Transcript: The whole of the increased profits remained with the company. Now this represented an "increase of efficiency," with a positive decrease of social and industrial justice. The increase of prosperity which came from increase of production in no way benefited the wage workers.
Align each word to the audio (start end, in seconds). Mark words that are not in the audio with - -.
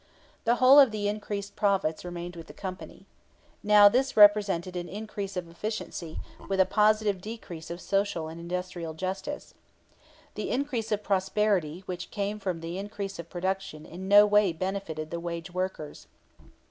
The 0.45 0.55
whole 0.55 0.79
of 0.79 0.89
the 0.89 1.07
increased 1.07 1.55
profits 1.55 2.03
remained 2.03 2.35
with 2.35 2.47
the 2.47 2.53
company. 2.55 3.05
Now 3.61 3.87
this 3.87 4.17
represented 4.17 4.75
an 4.75 4.89
"increase 4.89 5.37
of 5.37 5.47
efficiency," 5.47 6.17
with 6.49 6.59
a 6.59 6.65
positive 6.65 7.21
decrease 7.21 7.69
of 7.69 7.79
social 7.79 8.27
and 8.27 8.39
industrial 8.41 8.95
justice. 8.95 9.53
The 10.33 10.49
increase 10.49 10.91
of 10.91 11.03
prosperity 11.03 11.83
which 11.85 12.09
came 12.09 12.39
from 12.39 12.63
increase 12.63 13.19
of 13.19 13.29
production 13.29 13.85
in 13.85 14.07
no 14.07 14.25
way 14.25 14.51
benefited 14.53 15.11
the 15.11 15.19
wage 15.19 15.53
workers. 15.53 16.07